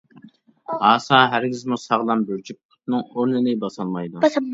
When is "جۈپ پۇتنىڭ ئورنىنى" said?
2.47-3.55